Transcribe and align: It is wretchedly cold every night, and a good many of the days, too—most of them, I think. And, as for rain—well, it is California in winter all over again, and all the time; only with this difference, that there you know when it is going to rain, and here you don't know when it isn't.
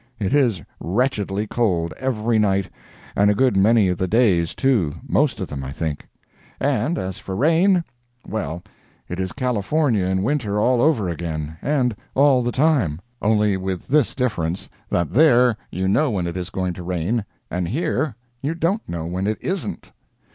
It 0.19 0.33
is 0.33 0.63
wretchedly 0.79 1.45
cold 1.45 1.93
every 1.99 2.39
night, 2.39 2.67
and 3.15 3.29
a 3.29 3.35
good 3.35 3.55
many 3.55 3.87
of 3.87 3.99
the 3.99 4.07
days, 4.07 4.55
too—most 4.55 5.39
of 5.39 5.47
them, 5.47 5.63
I 5.63 5.71
think. 5.71 6.07
And, 6.59 6.97
as 6.97 7.19
for 7.19 7.35
rain—well, 7.35 8.63
it 9.07 9.19
is 9.19 9.31
California 9.31 10.07
in 10.07 10.23
winter 10.23 10.59
all 10.59 10.81
over 10.81 11.07
again, 11.07 11.55
and 11.61 11.95
all 12.15 12.41
the 12.41 12.51
time; 12.51 12.99
only 13.21 13.57
with 13.57 13.89
this 13.89 14.15
difference, 14.15 14.67
that 14.89 15.11
there 15.11 15.55
you 15.69 15.87
know 15.87 16.09
when 16.09 16.25
it 16.25 16.35
is 16.35 16.49
going 16.49 16.73
to 16.73 16.81
rain, 16.83 17.23
and 17.51 17.67
here 17.67 18.15
you 18.41 18.55
don't 18.55 18.89
know 18.89 19.05
when 19.05 19.27
it 19.27 19.37
isn't. 19.39 19.91